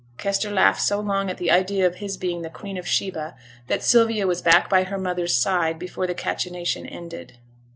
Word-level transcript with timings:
Kester 0.17 0.49
laughed 0.49 0.81
so 0.81 0.99
long 0.99 1.29
at 1.29 1.37
the 1.37 1.51
idea 1.51 1.85
of 1.85 1.97
his 1.97 2.17
being 2.17 2.41
the 2.41 2.49
Queen 2.49 2.75
of 2.75 2.87
Sheba, 2.87 3.35
that 3.67 3.83
Sylvia 3.83 4.25
was 4.25 4.41
back 4.41 4.67
by 4.67 4.81
her 4.83 4.97
mother's 4.97 5.35
side 5.37 5.77
before 5.77 6.07
the 6.07 6.15
cachinnation 6.15 6.87
ended. 6.87 7.37